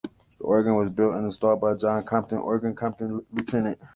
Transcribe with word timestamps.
The 0.39 0.43
organ 0.45 0.73
was 0.77 0.89
built 0.89 1.13
and 1.13 1.25
installed 1.25 1.61
by 1.61 1.73
the 1.73 1.79
John 1.79 2.01
Compton 2.03 2.39
Organ 2.39 2.75
Company 2.75 3.19
Ltd. 3.35 3.75